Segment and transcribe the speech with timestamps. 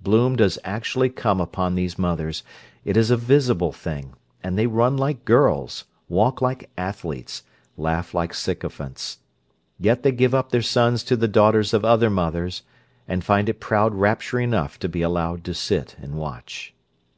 [0.00, 2.42] Bloom does actually come upon these mothers;
[2.86, 7.42] it is a visible thing; and they run like girls, walk like athletes,
[7.76, 9.18] laugh like sycophants.
[9.78, 12.62] Yet they give up their sons to the daughters of other mothers,
[13.06, 16.72] and find it proud rapture enough to be allowed to sit and watch.